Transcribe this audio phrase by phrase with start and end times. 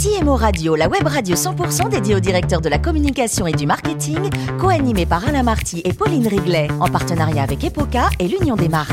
[0.00, 4.30] CMO Radio, la web radio 100% dédiée au directeur de la communication et du marketing,
[4.60, 8.92] co-animée par Alain Marty et Pauline Riglet, en partenariat avec Epoca et l'Union des marques.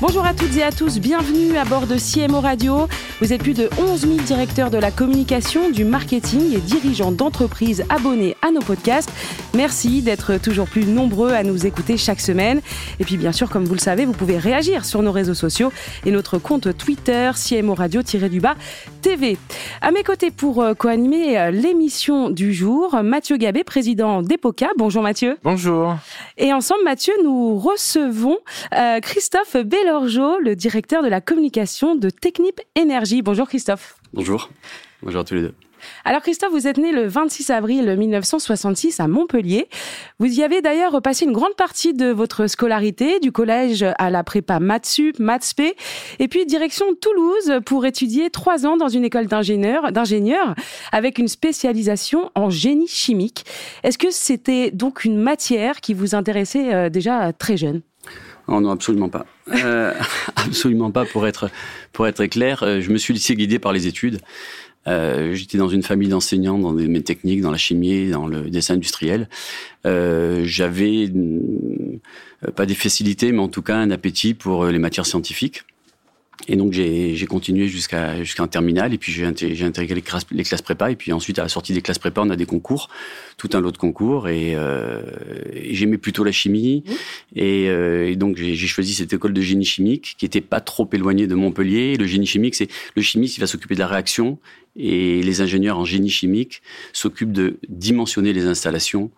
[0.00, 2.88] Bonjour à toutes et à tous, bienvenue à bord de CMO Radio.
[3.20, 7.84] Vous êtes plus de 11 000 directeurs de la communication, du marketing et dirigeants d'entreprises
[7.88, 9.10] abonnés à nos podcasts.
[9.54, 12.60] Merci d'être toujours plus nombreux à nous écouter chaque semaine.
[12.98, 15.72] Et puis bien sûr, comme vous le savez, vous pouvez réagir sur nos réseaux sociaux
[16.04, 18.56] et notre compte Twitter CMO Radio-du-bas
[19.00, 19.38] TV.
[19.80, 24.70] À mes côtés pour euh, co-animer euh, l'émission du jour, Mathieu Gabé, président d'Epoca.
[24.76, 25.38] Bonjour Mathieu.
[25.44, 25.94] Bonjour.
[26.36, 28.38] Et ensemble, Mathieu, nous recevons
[28.74, 28.98] euh,
[29.84, 33.20] Christophe Bellor le directeur de la communication de Technip Énergie.
[33.20, 33.96] Bonjour Christophe.
[34.14, 34.48] Bonjour.
[35.02, 35.54] Bonjour à tous les deux.
[36.06, 39.68] Alors Christophe, vous êtes né le 26 avril 1966 à Montpellier.
[40.18, 44.24] Vous y avez d'ailleurs passé une grande partie de votre scolarité, du collège à la
[44.24, 45.76] prépa Matsup, Matspé,
[46.18, 50.54] et puis direction Toulouse pour étudier trois ans dans une école d'ingénieurs, d'ingénieurs
[50.92, 53.44] avec une spécialisation en génie chimique.
[53.82, 57.82] Est-ce que c'était donc une matière qui vous intéressait euh, déjà très jeune?
[58.48, 59.26] Oh non, absolument pas.
[59.52, 59.92] Euh,
[60.36, 61.50] absolument pas, pour être,
[61.92, 62.62] pour être clair.
[62.62, 64.20] Euh, je me suis laissé guider par les études.
[64.86, 68.50] Euh, J'étais dans une famille d'enseignants dans des domaines techniques, dans la chimie, dans le
[68.50, 69.28] dessin industriel.
[69.86, 71.10] Euh, J'avais
[72.54, 75.64] pas des facilités, mais en tout cas un appétit pour les matières scientifiques.
[76.48, 80.26] Et donc j'ai continué jusqu'à jusqu'à un terminal et puis j'ai intégré, intégré les, classes,
[80.30, 82.44] les classes prépa et puis ensuite à la sortie des classes prépa on a des
[82.44, 82.90] concours,
[83.38, 85.02] tout un lot de concours et, euh,
[85.52, 86.92] et j'aimais plutôt la chimie mmh.
[87.36, 90.88] et, euh, et, donc j'ai choisi cette école de génie chimique qui était pas trop
[90.92, 91.96] éloignée de Montpellier.
[91.96, 94.38] Le génie chimique c'est le chimiste il va s'occuper de la réaction
[94.76, 99.10] et les ingénieurs en génie chimique s'occupent de dimensionner les installations,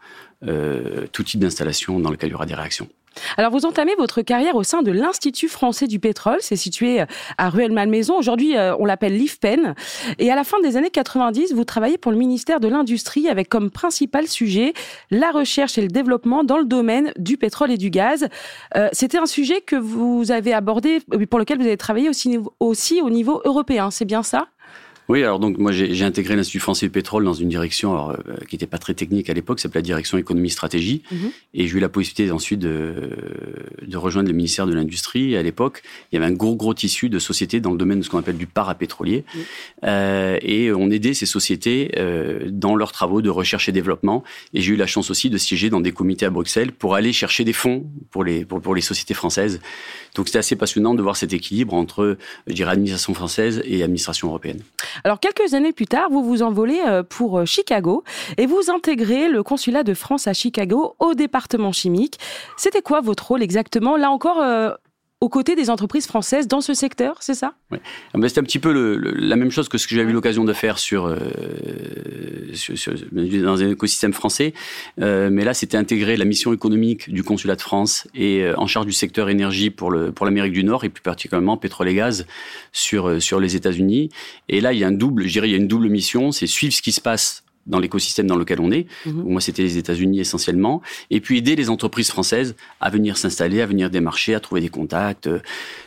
[0.47, 2.89] euh, tout type d'installation dans lequel il y aura des réactions.
[3.37, 6.39] Alors, vous entamez votre carrière au sein de l'Institut français du pétrole.
[6.41, 7.07] C'est situé euh,
[7.39, 8.17] à Ruelle-Malmaison.
[8.17, 9.75] Aujourd'hui, euh, on l'appelle l'IFPEN.
[10.19, 13.49] Et à la fin des années 90, vous travaillez pour le ministère de l'Industrie avec
[13.49, 14.73] comme principal sujet
[15.11, 18.29] la recherche et le développement dans le domaine du pétrole et du gaz.
[18.77, 23.01] Euh, c'était un sujet que vous avez abordé, pour lequel vous avez travaillé aussi, aussi
[23.01, 23.91] au niveau européen.
[23.91, 24.49] C'est bien ça?
[25.09, 28.37] Oui, alors donc moi j'ai intégré l'Institut français du pétrole dans une direction alors, euh,
[28.49, 31.31] qui n'était pas très technique à l'époque, s'appelait la direction économie stratégie, mm -hmm.
[31.55, 33.11] et j'ai eu la possibilité ensuite de,
[33.87, 35.37] de rejoindre le ministère de l'Industrie.
[35.37, 38.05] À l'époque, il y avait un gros gros tissu de sociétés dans le domaine de
[38.05, 39.39] ce qu'on appelle du parapétrolier, mm
[39.85, 44.25] euh, et on aidait ces sociétés euh, dans leurs travaux de recherche et développement.
[44.55, 47.13] Et j'ai eu la chance aussi de siéger dans des comités à Bruxelles pour aller
[47.13, 49.61] chercher des fonds pour les pour, pour les sociétés françaises.
[50.15, 52.17] Donc c'était assez passionnant de voir cet équilibre entre,
[52.47, 54.61] je dirais, administration française et administration européenne.
[55.05, 58.05] Alors quelques années plus tard, vous vous envolez euh, pour euh, Chicago
[58.37, 62.19] et vous intégrez le consulat de France à Chicago au département chimique.
[62.57, 63.97] C'était quoi votre rôle exactement?
[63.97, 64.71] Là encore, euh,
[65.21, 67.55] aux côtés des entreprises françaises dans ce secteur, c'est ça?
[67.71, 67.79] Oui.
[68.13, 70.11] Ah ben, c'est un petit peu le, le, la même chose que ce que j'avais
[70.11, 71.17] eu l'occasion de faire sur, euh,
[72.53, 74.53] sur, sur, dans un écosystème français.
[75.01, 78.67] Euh, mais là, c'était intégrer la mission économique du consulat de France et euh, en
[78.67, 81.95] charge du secteur énergie pour le pour l'Amérique du Nord et plus particulièrement pétrole et
[81.95, 82.27] gaz
[82.73, 84.11] sur sur les États-Unis.
[84.51, 86.31] Et là, il y a un double, je dirais, il y a une double mission,
[86.31, 88.87] c'est suivre ce qui se passe dans l'écosystème dans lequel on est.
[89.05, 89.23] Mmh.
[89.23, 90.83] Moi, c'était les États-Unis essentiellement.
[91.11, 94.69] Et puis aider les entreprises françaises à venir s'installer, à venir démarcher, à trouver des
[94.69, 95.29] contacts.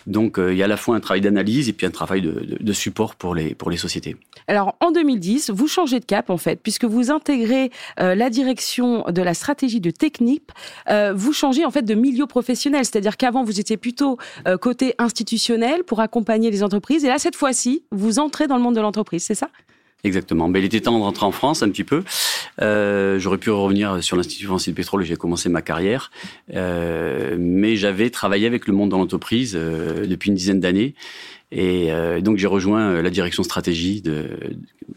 [0.08, 2.22] Donc, euh, il y a à la fois un travail d'analyse et puis un travail
[2.22, 4.18] de, de, de, support pour les, pour les sociétés.
[4.48, 9.04] Alors, en 2010, vous changez de cap, en fait, puisque vous intégrez euh, la direction
[9.08, 10.52] de la stratégie de Technip.
[10.90, 12.86] Euh, vous changez, en fait, de milieu professionnel.
[12.86, 14.18] C'est-à-dire qu'avant, vous étiez plutôt
[14.48, 17.04] euh, côté institutionnel pour accompagner les entreprises.
[17.04, 19.50] Et là, cette fois-ci, vous entrez dans le monde de l'entreprise, c'est ça?
[20.04, 20.48] Exactement.
[20.48, 22.04] Mais il était temps de rentrer en France un petit peu.
[22.62, 26.12] Euh, J'aurais pu revenir sur l'Institut français du pétrole où j'ai commencé ma carrière.
[26.54, 30.94] Euh, mais j'avais travaillé avec le monde de l'entreprise euh, depuis une dizaine d'années.
[31.52, 34.30] Et euh, donc j'ai rejoint euh, la direction stratégie de,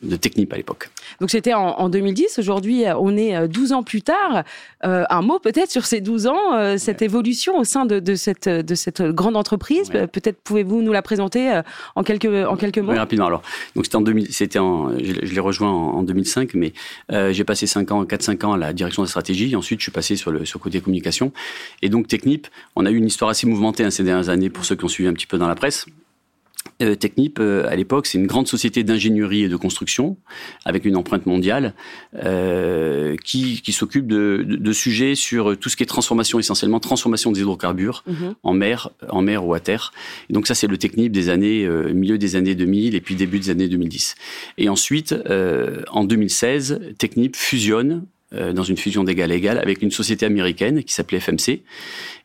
[0.02, 0.90] de Technip à l'époque.
[1.20, 2.38] Donc c'était en, en, 2010.
[2.38, 4.44] Aujourd'hui, on est 12 ans plus tard.
[4.84, 7.06] Euh, un mot peut-être sur ces 12 ans, euh, cette ouais.
[7.06, 9.90] évolution au sein de, de, cette, de cette grande entreprise.
[9.90, 10.06] Ouais.
[10.06, 11.60] Peut-être pouvez-vous nous la présenter
[11.94, 12.92] en quelques, en quelques mots?
[12.92, 13.26] Oui, rapidement.
[13.26, 13.42] Alors,
[13.74, 16.72] donc c'était en, 2000, c'était en je, je l'ai rejoint en, en, 2005, mais
[17.12, 19.54] euh, j'ai passé 5 ans, 4-5 ans à la direction de la stratégie.
[19.56, 21.32] Ensuite, je suis passé sur le, sur le côté communication.
[21.80, 24.64] Et donc Technip, on a eu une histoire assez mouvementée hein, ces dernières années pour
[24.64, 25.86] ceux qui ont suivi un petit peu dans la presse.
[26.82, 30.16] Euh, Technip, euh, à l'époque, c'est une grande société d'ingénierie et de construction
[30.64, 31.74] avec une empreinte mondiale
[32.16, 36.80] euh, qui, qui s'occupe de, de, de, sujets sur tout ce qui est transformation, essentiellement
[36.80, 38.34] transformation des hydrocarbures mm -hmm.
[38.42, 39.92] en mer, en mer ou à terre.
[40.28, 43.14] Et donc ça, c'est le Technip des années euh, milieu des années 2000 et puis
[43.14, 44.14] début des années 2010.
[44.58, 49.90] Et ensuite, euh, en 2016, Technip fusionne dans une fusion d'égal à égal avec une
[49.90, 51.62] société américaine qui s'appelait FMC.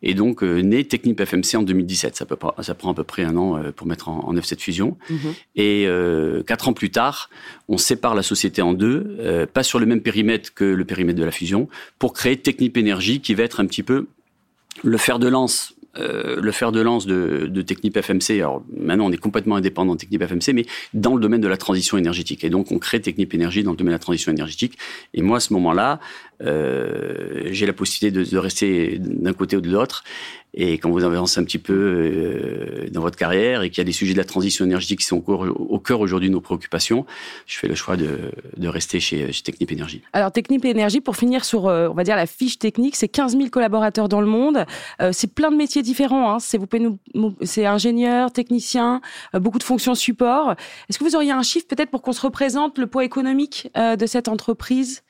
[0.04, 2.16] Et donc, euh, né Technip FMC en 2017.
[2.16, 4.46] Ça, peut, ça prend à peu près un an euh, pour mettre en, en œuvre
[4.46, 4.98] cette fusion.
[5.10, 5.34] Mhm.
[5.56, 7.30] Et euh, quatre ans plus tard,
[7.68, 11.26] on sépare la société en deux, pas sur le même périmètre que le périmètre de
[11.26, 11.68] la fusion,
[12.00, 14.08] pour créer Technip Énergie qui va être un petit peu
[14.84, 18.40] le fer de lance euh, le fer de lance de, de Technip FMC.
[18.40, 21.58] Alors maintenant, on est complètement indépendant de Technip FMC, mais dans le domaine de la
[21.58, 22.44] transition énergétique.
[22.44, 24.78] Et donc, on crée Technip Énergie dans le domaine de la transition énergétique.
[25.14, 26.00] Et moi, à ce moment-là,
[26.42, 30.04] euh, j'ai la possibilité de, de rester d'un côté ou de l'autre.
[30.60, 33.84] Et quand vous avancez un petit peu euh, dans votre carrière et qu'il y a
[33.84, 37.06] des sujets de la transition énergétique qui sont au, cœur aujourd'hui de nos préoccupations,
[37.46, 40.02] je fais le choix de, de rester chez, chez, Technip Énergie.
[40.14, 43.38] Alors Technip Énergie, pour finir sur, euh, on va dire la fiche technique, c'est 15
[43.38, 44.66] 000 collaborateurs dans le monde.
[45.00, 46.34] Euh, c'est plein de métiers différents.
[46.34, 46.40] Hein.
[46.40, 46.68] C'est vous
[47.14, 49.02] nous, c'est ingénieur, technicien,
[49.36, 50.56] euh, beaucoup de fonctions support.
[50.90, 54.06] Est-ce que vous auriez un chiffre peut-être pour qu'on se représente le poids économique de
[54.08, 55.04] cette entreprise?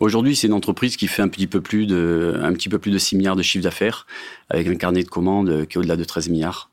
[0.00, 2.92] Aujourd'hui, c'est une entreprise qui fait un petit peu plus de, un petit peu plus
[2.92, 4.06] de 6 milliards de chiffre d'affaires,
[4.48, 6.70] avec un carnet de commandes qui est au-delà de 13 milliards.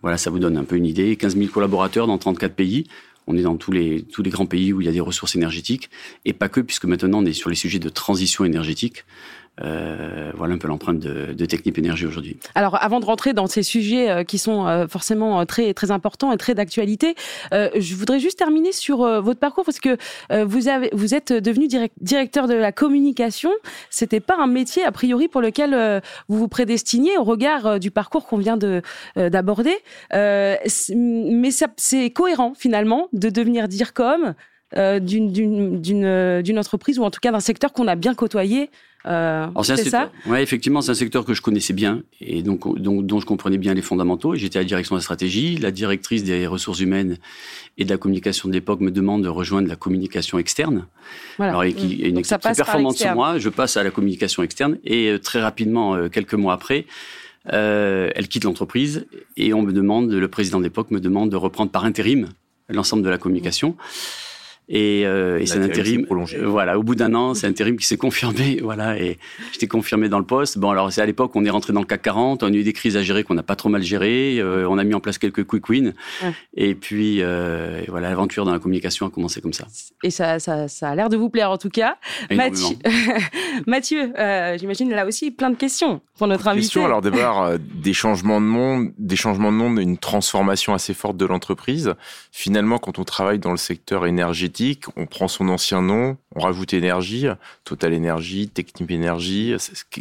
[0.00, 1.16] Voilà, ça vous donne un peu une idée.
[1.16, 2.86] 15 000 collaborateurs dans 34 pays.
[3.26, 5.36] On est dans tous les, tous les grands pays où il y a des ressources
[5.36, 5.90] énergétiques.
[6.24, 9.04] Et pas que, puisque maintenant on est sur les sujets de transition énergétique.
[9.60, 12.38] Euh, voilà un peu l'empreinte de, de Technip Énergie aujourd'hui.
[12.54, 16.32] Alors, avant de rentrer dans ces sujets euh, qui sont euh, forcément très très importants
[16.32, 17.14] et très d'actualité,
[17.52, 19.98] euh, je voudrais juste terminer sur euh, votre parcours parce que
[20.30, 23.50] euh, vous avez vous êtes devenu direct, directeur de la communication.
[23.90, 28.26] C'était pas un métier a priori pour lequel vous vous prédestiniez au regard du parcours
[28.26, 28.82] qu'on vient de
[29.16, 29.76] d'aborder,
[30.12, 34.34] mais c'est cohérent finalement de devenir DIRCOM
[34.74, 38.70] d'une d'une entreprise ou en tout cas d'un secteur qu'on a bien côtoyé
[39.06, 43.06] euh, c'est ça Ouais, effectivement, c'est un secteur que je connaissais bien et donc, donc
[43.06, 44.34] dont je comprenais bien les fondamentaux.
[44.36, 45.56] J'étais à la direction de la stratégie.
[45.56, 47.18] La directrice des ressources humaines
[47.78, 50.86] et de la communication de l'époque me demande de rejoindre la communication externe.
[51.36, 51.52] Voilà.
[51.52, 53.38] Alors, il y a une équipe très performante sur moi.
[53.38, 56.86] Je passe à la communication externe et euh, très rapidement, euh, quelques mois après,
[57.52, 61.72] euh, elle quitte l'entreprise et on me demande, le président d'époque me demande de reprendre
[61.72, 62.28] par intérim
[62.68, 63.70] l'ensemble de la communication.
[63.70, 64.31] Mmh.
[64.74, 66.06] Et, euh, et c'est un intérim.
[66.06, 66.38] Prolongé.
[66.38, 68.60] Euh, voilà, au bout d'un an, c'est un intérim qui s'est confirmé.
[68.72, 69.18] Voilà, et
[69.52, 70.56] j'étais confirmé dans le poste.
[70.56, 72.62] Bon, alors c'est à l'époque, on est rentré dans le CAC 40, on a eu
[72.62, 74.38] des crises à gérer qu'on n'a pas trop mal gérées.
[74.38, 75.92] Euh, on a mis en place quelques quick wins.
[76.22, 76.32] Ouais.
[76.54, 79.66] Et puis, euh, voilà, l'aventure dans la communication a commencé comme ça.
[80.02, 81.96] Et ça, ça, ça a l'air de vous plaire en tout cas.
[82.30, 82.76] Mathieu,
[83.66, 86.62] Mathieu euh, j'imagine là aussi plein de questions pour notre invité.
[86.62, 90.94] Questions, alors d'abord, euh, des changements de monde, des changements de monde, une transformation assez
[90.94, 91.94] forte de l'entreprise.
[92.30, 94.61] Finalement, quand on travaille dans le secteur énergétique
[94.96, 97.26] on prend son ancien nom, on rajoute énergie,
[97.64, 99.54] Total Énergie, Technip Énergie.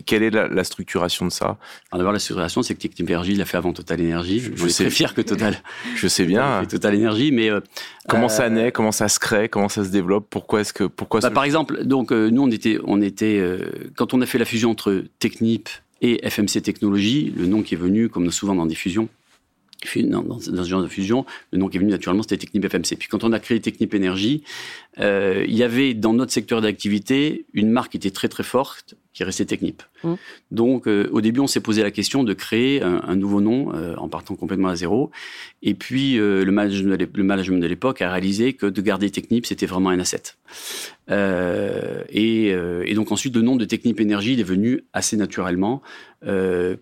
[0.05, 1.57] Quelle est la, la, structuration de ça?
[1.91, 4.39] Alors d'abord, la structuration, c'est que Technip Énergie l'a fait avant Total Énergie.
[4.39, 5.61] Je, je suis très fier que Total.
[5.95, 6.65] je sais bien.
[6.69, 7.59] Total Énergie, mais euh,
[8.07, 11.19] comment ça naît, comment ça se crée, comment ça se développe, pourquoi est-ce que pourquoi
[11.21, 14.37] bah, Par exemple, donc euh, nous on était on était euh, quand on a fait
[14.37, 15.69] la fusion entre Technip
[16.01, 19.07] et FMC Technologies, le nom qui est venu, comme souvent dans des fusions,
[20.03, 22.67] dans, dans, dans ce genre de fusion, le nom qui est venu naturellement, c'était Technip
[22.67, 22.97] FMC.
[22.97, 24.43] Puis quand on a créé Technip Énergie,
[24.99, 28.95] euh, il y avait dans notre secteur d'activité une marque qui était très très forte,
[29.13, 29.83] qui restait Technip.
[30.03, 30.13] Mmh.
[30.51, 33.95] Donc euh, au début, on s'est posé la question de créer un, nouveau nom euh,
[33.98, 35.12] en partant complètement à zéro.
[35.63, 39.89] Et puis euh, le management de l'époque a réalisé que de garder Technip, c'était vraiment
[39.89, 40.24] un asset.
[41.09, 42.53] Et,
[42.95, 45.81] donc ensuite, le nom de Technip Énergie est venu assez naturellement,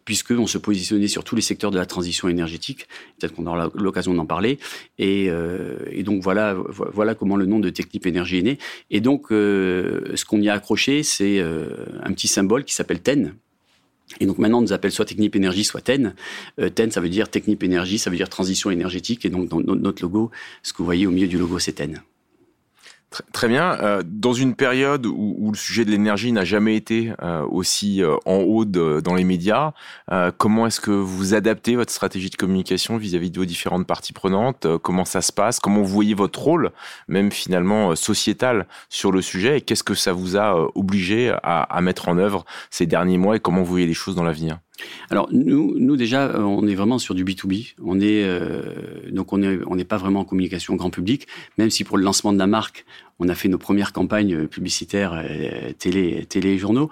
[0.06, 2.88] puisqu'on se positionnait sur tous les secteurs de la transition énergétique.
[3.18, 4.60] Peut-être qu'on aura l'occasion d'en parler.
[5.00, 5.31] Et,
[6.04, 8.60] donc voilà, voilà comment le nom de Technip Énergie est né.
[8.92, 12.99] Et donc, ce qu'on y a accroché, c'est un petit symbole qui s'appelle
[14.19, 16.16] Et donc maintenant, on nous appelle soit Technip Énergie, soit TEN.
[16.75, 19.25] TEN, ça veut dire Technip Énergie, ça veut dire transition énergétique.
[19.25, 20.31] Et donc, dans notre logo,
[20.63, 22.01] ce que vous voyez au milieu du logo, c'est TEN.
[23.33, 23.73] Très bien.
[23.81, 28.16] Euh, dans une période où, le sujet de l'énergie n'a jamais été euh, aussi euh,
[28.25, 29.73] en haut dans les médias,
[30.37, 34.13] comment est-ce que vous adaptez votre stratégie de communication vis-à-vis -vis de vos différentes parties
[34.13, 34.68] prenantes?
[34.83, 35.59] Comment ça se passe?
[35.59, 36.71] Comment vous voyez votre rôle,
[37.07, 39.57] même finalement sociétal, sur le sujet?
[39.57, 43.39] Et qu'est-ce que ça vous a obligé à mettre en œuvre ces derniers mois Et
[43.39, 44.59] comment vous voyez les choses dans l'avenir?
[45.09, 47.74] Alors nous, nous déjà, on est vraiment sur du B2B.
[47.83, 48.74] On est euh,
[49.12, 52.04] donc on est on n'est pas vraiment en communication grand public, même si pour le
[52.04, 52.86] lancement de la marque,
[53.19, 56.90] on a fait nos premières campagnes publicitaires euh, télé, télé et journaux.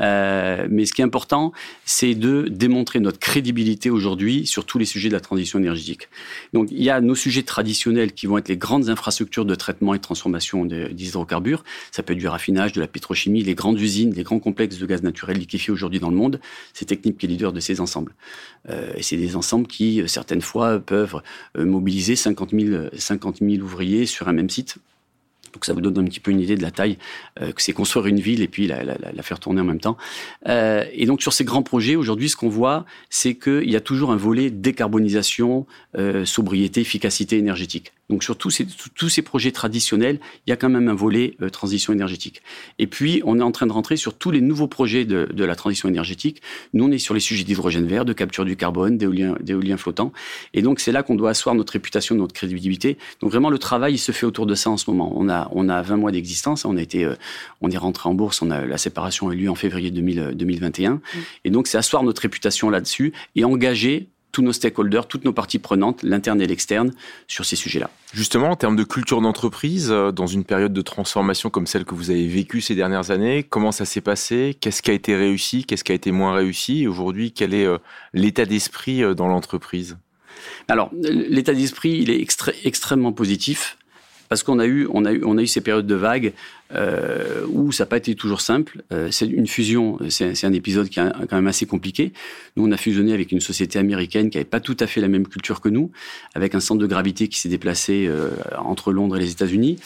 [0.00, 1.52] Euh, mais ce qui est important,
[1.84, 6.08] c'est de démontrer notre crédibilité aujourd'hui sur tous les sujets de la transition énergétique.
[6.52, 9.94] Donc il y a nos sujets traditionnels qui vont être les grandes infrastructures de traitement
[9.94, 11.64] et de transformation d'hydrocarbures.
[11.92, 14.86] Ça peut être du raffinage, de la pétrochimie, les grandes usines, les grands complexes de
[14.86, 16.40] gaz naturel liquéfié aujourd'hui dans le monde.
[16.74, 18.14] C'est technique qui leader de ces ensembles.
[18.68, 21.22] Euh, et c'est des ensembles qui, certaines fois, peuvent
[21.56, 24.76] mobiliser 50 000, 50 000 ouvriers sur un même site
[25.52, 26.98] Donc ça vous donne un petit peu une idée de la taille
[27.40, 28.84] euh, que c'est construire une ville et puis la,
[29.22, 29.96] faire tourner en même temps.
[30.48, 33.80] Euh, et donc sur ces grands projets, aujourd'hui, ce qu'on voit, c'est qu'il y a
[33.80, 35.66] toujours un volet décarbonisation,
[35.96, 37.92] euh, sobriété, efficacité énergétique.
[38.10, 41.36] Donc sur tous ces, tous ces projets traditionnels, il y a quand même un volet
[41.40, 42.42] euh, transition énergétique.
[42.78, 45.44] Et puis, on est en train de rentrer sur tous les nouveaux projets de, de
[45.44, 46.42] la transition énergétique.
[46.74, 50.12] Nous, on est sur les sujets d'hydrogène vert, de capture du carbone, d'éolien flottants.
[50.54, 52.98] Et donc, c'est là qu'on doit asseoir notre réputation, notre crédibilité.
[53.20, 55.12] Donc vraiment, le travail, il se fait autour de ça en ce moment.
[55.16, 56.64] On a, on a 20 mois d'existence.
[56.64, 57.14] On a été, euh,
[57.60, 58.42] on est rentré en bourse.
[58.42, 60.94] On a, la séparation a eu lieu en février 2000, 2021.
[60.94, 61.00] Mmh.
[61.44, 65.58] Et donc, c'est asseoir notre réputation là-dessus et engager tous nos stakeholders, toutes nos parties
[65.58, 66.92] prenantes, l'interne et l'externe,
[67.28, 67.90] sur ces sujets-là.
[68.12, 71.94] Justement, en termes de culture d'entreprise, euh, dans une période de transformation comme celle que
[71.94, 74.56] vous avez vécue ces dernières années, comment ça s'est passé?
[74.60, 75.64] Qu'est-ce qui a été réussi?
[75.64, 76.86] Qu'est-ce qui a été moins réussi?
[76.86, 77.78] Aujourd'hui, quel est euh,
[78.12, 79.98] l'état d'esprit dans l'entreprise?
[80.68, 82.24] Alors, l'état d'esprit, il est
[82.64, 83.76] extrêmement positif
[84.30, 86.32] parce qu'on a eu, on a eu, on a eu ces périodes de vagues
[86.74, 88.82] euh, où ça n'a pas été toujours simple.
[88.92, 92.12] Euh, c'est une fusion, c'est un épisode qui est quand même assez compliqué.
[92.56, 95.08] Nous, on a fusionné avec une société américaine qui n'avait pas tout à fait la
[95.08, 95.90] même culture que nous,
[96.34, 99.78] avec un centre de gravité qui s'est déplacé euh, entre Londres et les États-Unis.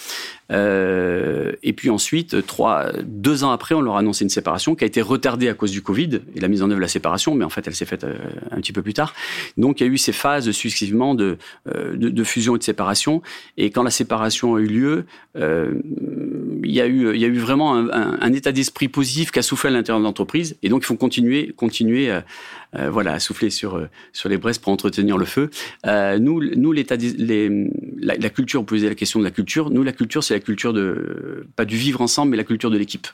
[0.52, 4.84] Euh, et puis ensuite, trois, deux ans après, on leur a annoncé une séparation qui
[4.84, 7.34] a été retardée à cause du Covid et la mise en œuvre de la séparation,
[7.34, 8.16] mais en fait, elle s'est faite euh,
[8.50, 9.14] un petit peu plus tard.
[9.56, 11.38] Donc, il y a eu ces phases successivement de,
[11.74, 13.22] euh, de, de, fusion et de séparation.
[13.56, 15.06] Et quand la séparation a eu lieu,
[16.72, 19.38] y a eu, il y a eu vraiment un, un, un état d'esprit positif qui
[19.38, 20.56] a soufflé à l'intérieur de l'entreprise.
[20.62, 22.20] Et donc, il faut continuer, continuer euh,
[22.76, 25.50] euh, voilà, à souffler sur, euh, sur les braises pour entretenir le feu.
[25.86, 29.70] Euh, nous, nous l'état la, la, culture, on posait la question de la culture.
[29.70, 32.78] Nous, la culture, c'est la culture de, pas du vivre ensemble, mais la culture de
[32.78, 33.06] l'équipe.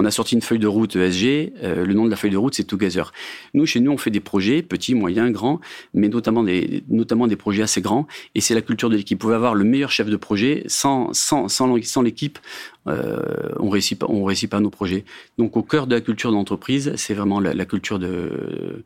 [0.00, 1.54] On a sorti une feuille de route ESG.
[1.64, 3.10] Euh, le nom de la feuille de route, c'est Together.
[3.52, 5.60] Nous, chez nous, on fait des projets petits, moyens, grands,
[5.92, 8.06] mais notamment des, notamment des projets assez grands.
[8.36, 9.18] Et c'est la culture de l'équipe.
[9.18, 12.38] Vous pouvez avoir le meilleur chef de projet sans, sans, sans, l'équipe.
[12.86, 15.04] Euh, on réussit pas, on réussit pas nos projets.
[15.36, 18.84] Donc, au cœur de la culture d'entreprise, c'est vraiment la culture de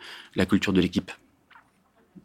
[0.80, 1.10] l'équipe.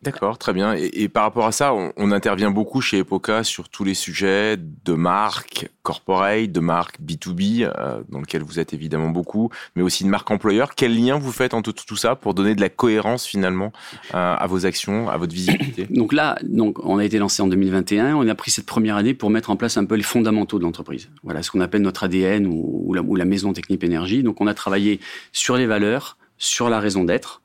[0.03, 0.73] D'accord, très bien.
[0.73, 4.93] Et, par rapport à ça, on, intervient beaucoup chez Epoca sur tous les sujets de
[4.93, 10.09] marque corporate, de marque B2B, euh, dans lequel vous êtes évidemment beaucoup, mais aussi de
[10.09, 10.75] marque employeur.
[10.75, 13.71] Quel lien vous faites entre tout, ça pour donner de la cohérence finalement
[14.13, 17.47] euh, à vos actions, à votre visibilité Donc là, donc on a été lancé en
[17.47, 18.15] 2021.
[18.15, 20.63] On a pris cette première année pour mettre en place un peu les fondamentaux de
[20.63, 21.09] l'entreprise.
[21.23, 24.21] Voilà ce qu'on appelle notre ADN ou, la, ou la maison technique énergie.
[24.23, 24.99] Donc on a travaillé
[25.31, 27.41] sur les valeurs, sur la raison d'être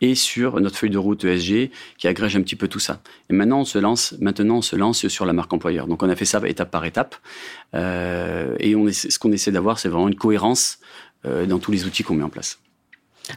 [0.00, 3.00] et sur notre feuille de route ESG qui agrège un petit peu tout ça.
[3.30, 5.86] Et maintenant, on se lance, maintenant, on se lance sur la marque employeur.
[5.86, 7.16] Donc, on a fait ça étape par étape.
[7.74, 10.78] Euh, et on essaie, ce qu'on essaie d'avoir, c'est vraiment une cohérence
[11.24, 12.58] euh, dans tous les outils qu'on met en place.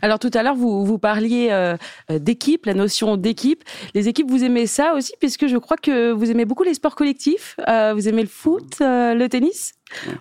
[0.01, 1.77] Alors tout à l'heure, vous, vous parliez euh,
[2.09, 3.63] d'équipe, la notion d'équipe.
[3.95, 6.95] Les équipes, vous aimez ça aussi, puisque je crois que vous aimez beaucoup les sports
[6.95, 7.55] collectifs.
[7.67, 9.73] Euh, vous aimez le foot, euh, le tennis.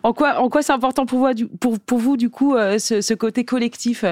[0.02, 3.00] En quoi, en quoi c'est important pour vous, du, pour, pour vous, du coup, ce,
[3.00, 4.04] ce côté collectif?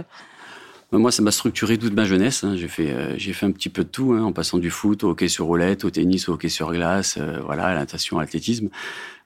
[0.93, 2.45] Moi, ça m'a structuré toute ma jeunesse.
[2.45, 2.57] Hein.
[2.57, 5.11] J'ai fait, euh, fait un petit peu de tout, hein, en passant du foot au
[5.11, 8.23] hockey sur roulette, au tennis, au hockey sur glace, euh, voilà, à la natation, à
[8.23, 8.69] l'athlétisme.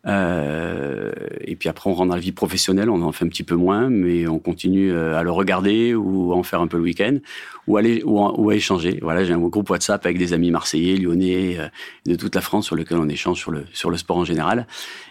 [0.06, 3.42] Euh, et puis après, on rentre dans la vie professionnelle, on en fait un petit
[3.42, 6.78] peu moins, mais on continue euh, à le regarder ou à en faire un peu
[6.78, 7.18] le week-end,
[7.66, 8.98] ou, aller, ou, à, ou à échanger.
[9.02, 11.68] Voilà, j'ai un groupe WhatsApp avec des amis marseillais, lyonnais, euh,
[12.06, 14.66] de toute la France sur lequel on échange sur le, sur le sport en général.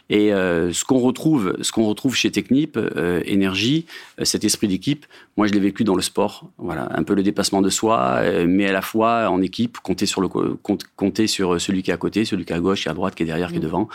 [0.09, 2.79] Et euh, ce qu'on retrouve, ce qu'on retrouve chez Technip,
[3.25, 3.85] énergie,
[4.23, 5.05] cet esprit d'équipe,
[5.37, 6.49] moi je l'ai vécu dans le sport.
[6.57, 10.21] Voilà, un peu le dépassement de soi, mais à la fois en équipe, compter sur
[10.21, 12.91] le compter sur celui qui est à côté, celui qui est à gauche, qui est
[12.91, 13.51] à droite, qui est derrière, mmh.
[13.51, 13.87] qui est devant.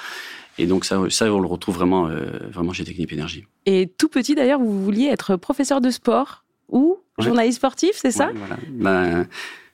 [0.58, 3.44] Et donc ça, ça on le retrouve vraiment, euh, vraiment chez Technip Énergie.
[3.66, 7.24] Et tout petit d'ailleurs, vous vouliez être professeur de sport ou ouais.
[7.24, 8.28] journaliste sportif, c'est ça?
[8.28, 8.56] Ouais, voilà.
[8.70, 9.26] ben,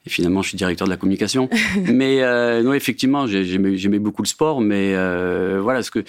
[0.07, 1.49] et finalement, je suis directeur de la communication.
[1.77, 6.05] mais euh, non, effectivement, j'aimais beaucoup le sport, mais euh, voilà, ce que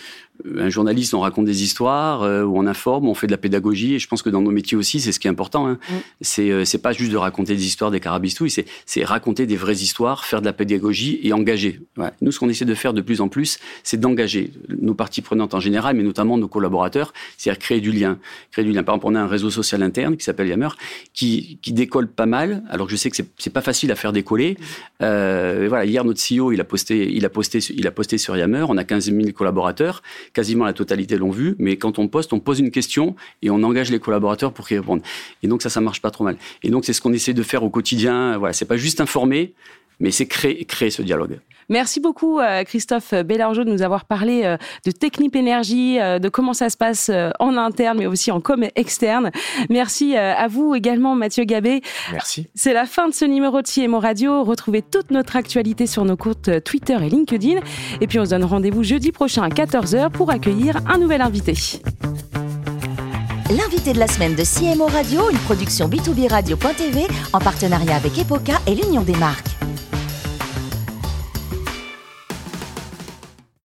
[0.57, 4.00] un journaliste, on raconte des histoires, euh, on informe, on fait de la pédagogie, et
[4.00, 5.67] je pense que dans nos métiers aussi, c'est ce qui est important.
[5.67, 5.79] Hein.
[5.89, 5.93] Mm.
[6.21, 9.55] C'est euh, c'est pas juste de raconter des histoires des carabistouilles, c'est c'est raconter des
[9.55, 11.81] vraies histoires, faire de la pédagogie et engager.
[11.98, 12.12] Ouais.
[12.21, 15.53] Nous, ce qu'on essaie de faire de plus en plus, c'est d'engager nos parties prenantes
[15.53, 18.17] en général, mais notamment nos collaborateurs, c'est-à-dire créer du lien,
[18.51, 18.83] créer du lien.
[18.83, 20.69] Par exemple, on a un réseau social interne qui s'appelle Yammer,
[21.13, 22.63] qui qui décolle pas mal.
[22.69, 24.57] Alors que je sais que c'est c'est pas facile à faire décoller.
[25.01, 28.38] Euh, voilà, hier notre CEO, il a posté, il a posté, il a posté sur
[28.38, 28.65] Yammer.
[28.67, 30.01] On a 15 000 collaborateurs
[30.34, 33.64] quasiment la totalité l'ont vu, mais quand on poste, on pose une question et on
[33.64, 35.02] engage les collaborateurs pour qu'ils répondent.
[35.44, 36.38] Et donc ça, ça marche pas trop mal.
[36.64, 38.38] Et donc c'est ce qu'on essaie de faire au quotidien.
[38.38, 39.54] Voilà, c'est pas juste informer,
[40.00, 41.40] mais c'est créer, créer ce dialogue.
[41.70, 46.30] Merci beaucoup euh, Christophe Bellargeau de nous avoir parlé euh, de Technip Énergie, euh, de
[46.30, 49.32] comment ça se passe en interne mais aussi en com externe.
[49.70, 51.82] Merci à vous également Mathieu Gabé.
[52.12, 52.48] Merci.
[52.56, 54.44] C'est la fin de ce numéro de CMO Radio.
[54.44, 57.60] Retrouvez toute notre actualité sur nos comptes Twitter et LinkedIn.
[58.00, 61.53] Et puis on se donne rendez-vous jeudi prochain à 14h pour accueillir un nouvel invité.
[63.50, 68.53] L'invité de la semaine de CMO Radio, une production B2B Radio.tv en partenariat avec Epoca
[68.65, 69.50] et l'Union des marques.